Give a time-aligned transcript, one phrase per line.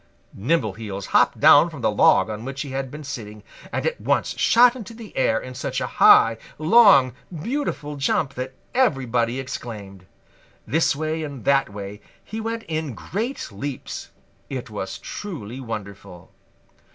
[0.35, 4.35] Nimbleheels hopped down from the log on which he had been sitting and at once
[4.35, 10.07] shot into the air in such a high, long, beautiful jump that everybody exclaimed.
[10.65, 14.09] This way and that way he went in great leaps.
[14.49, 16.31] It was truly wonderful.